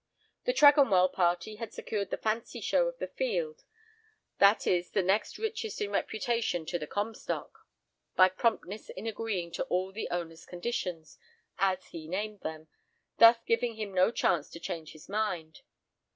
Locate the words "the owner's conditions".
9.91-11.19